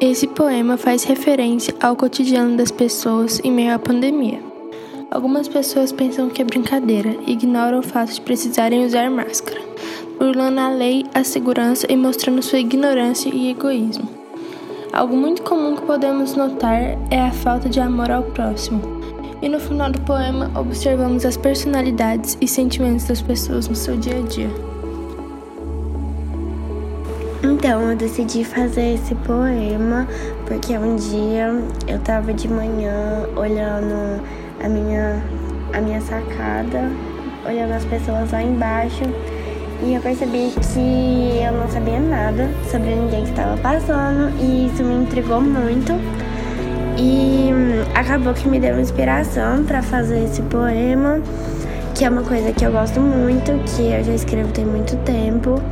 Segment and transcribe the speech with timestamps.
[0.00, 4.40] Esse poema faz referência ao cotidiano das pessoas em meio à pandemia.
[5.10, 9.60] Algumas pessoas pensam que é brincadeira e ignoram o fato de precisarem usar máscara,
[10.16, 14.08] burlando a lei, a segurança e mostrando sua ignorância e egoísmo.
[14.92, 18.80] Algo muito comum que podemos notar é a falta de amor ao próximo.
[19.42, 24.18] E no final do poema, observamos as personalidades e sentimentos das pessoas no seu dia
[24.18, 24.77] a dia.
[27.42, 30.08] Então, eu decidi fazer esse poema
[30.46, 31.54] porque um dia
[31.86, 34.20] eu tava de manhã olhando
[34.62, 35.22] a minha,
[35.72, 36.90] a minha sacada,
[37.46, 39.04] olhando as pessoas lá embaixo.
[39.84, 44.82] E eu percebi que eu não sabia nada sobre ninguém que estava passando e isso
[44.82, 45.92] me intrigou muito.
[46.96, 47.50] E
[47.94, 51.20] acabou que me deu inspiração para fazer esse poema,
[51.94, 55.62] que é uma coisa que eu gosto muito, que eu já escrevo tem muito tempo.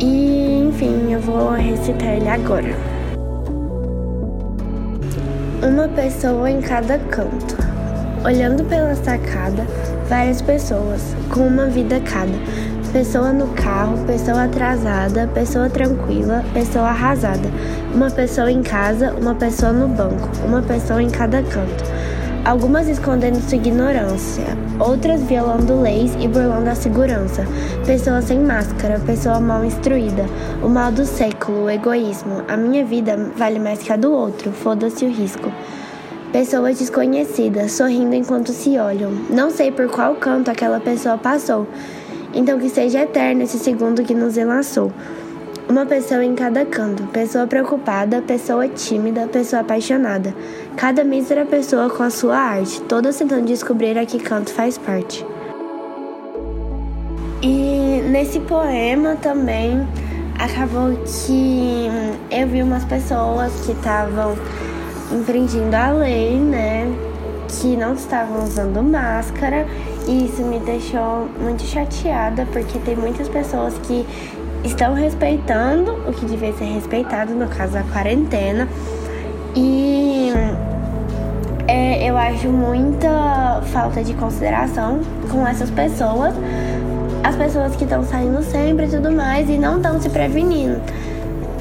[0.00, 3.00] E enfim, eu vou recitar ele agora
[5.62, 7.56] uma pessoa em cada canto.
[8.24, 9.66] Olhando pela sacada,
[10.08, 12.32] várias pessoas, com uma vida cada.
[12.92, 17.48] Pessoa no carro, pessoa atrasada, pessoa tranquila, pessoa arrasada.
[17.94, 21.84] Uma pessoa em casa, uma pessoa no banco, uma pessoa em cada canto.
[22.42, 24.44] Algumas escondendo sua ignorância,
[24.78, 27.46] outras violando leis e burlando a segurança.
[27.84, 30.24] Pessoa sem máscara, pessoa mal instruída.
[30.64, 32.42] O mal do século, o egoísmo.
[32.48, 35.52] A minha vida vale mais que a do outro, foda-se o risco.
[36.32, 39.12] Pessoas desconhecidas, sorrindo enquanto se olham.
[39.28, 41.66] Não sei por qual canto aquela pessoa passou.
[42.32, 44.90] Então que seja eterno esse segundo que nos enlaçou.
[45.70, 50.34] Uma pessoa em cada canto, pessoa preocupada, pessoa tímida, pessoa apaixonada.
[50.76, 55.24] Cada mísera pessoa com a sua arte, todas tentando descobrir a que canto faz parte.
[57.40, 59.86] E nesse poema também
[60.40, 61.88] acabou que
[62.32, 64.36] eu vi umas pessoas que estavam
[65.12, 66.92] infringindo a lei, né?
[67.46, 69.64] Que não estavam usando máscara.
[70.08, 74.04] E isso me deixou muito chateada, porque tem muitas pessoas que
[74.64, 78.68] estão respeitando o que devia ser respeitado, no caso a quarentena.
[79.54, 80.32] E
[81.66, 85.00] é, eu acho muita falta de consideração
[85.30, 86.34] com essas pessoas,
[87.22, 90.80] as pessoas que estão saindo sempre e tudo mais e não estão se prevenindo.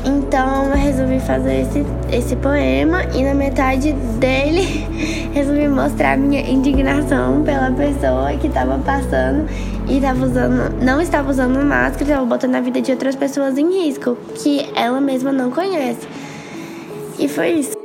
[0.10, 4.62] Então eu resolvi fazer esse, esse poema e na metade dele
[5.32, 9.48] resolvi mostrar minha indignação pela pessoa que estava passando
[9.88, 13.86] e estava usando, não estava usando máscara, estava botando a vida de outras pessoas em
[13.86, 16.08] risco, que ela mesma não conhece.
[17.20, 17.79] E foi isso.